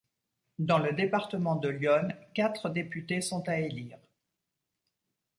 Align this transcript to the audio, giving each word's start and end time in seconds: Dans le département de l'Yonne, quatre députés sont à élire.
Dans 0.57 0.79
le 0.79 0.93
département 0.93 1.57
de 1.57 1.69
l'Yonne, 1.69 2.15
quatre 2.33 2.71
députés 2.71 3.21
sont 3.21 3.47
à 3.47 3.59
élire. 3.59 3.99